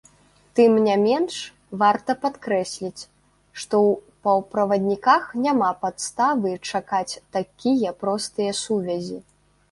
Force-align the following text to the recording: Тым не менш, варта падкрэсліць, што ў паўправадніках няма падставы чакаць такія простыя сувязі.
Тым 0.57 0.71
не 0.85 0.93
менш, 1.01 1.33
варта 1.81 2.11
падкрэсліць, 2.23 3.01
што 3.63 3.75
ў 3.89 4.23
паўправадніках 4.27 5.27
няма 5.43 5.67
падставы 5.83 6.53
чакаць 6.71 7.19
такія 7.37 7.93
простыя 8.01 8.57
сувязі. 8.63 9.19